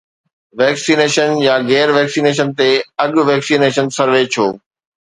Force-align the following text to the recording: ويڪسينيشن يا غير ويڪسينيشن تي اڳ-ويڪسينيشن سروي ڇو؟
ويڪسينيشن 0.61 1.35
يا 1.47 1.57
غير 1.69 1.95
ويڪسينيشن 1.99 2.55
تي 2.57 2.71
اڳ-ويڪسينيشن 3.05 3.95
سروي 3.99 4.25
ڇو؟ 4.33 4.49